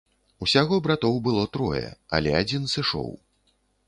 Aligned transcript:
Усяго 0.43 0.77
братоў 0.85 1.19
было 1.27 1.43
трое, 1.57 1.83
але 2.17 2.33
адзін 2.41 2.65
сышоў. 2.73 3.13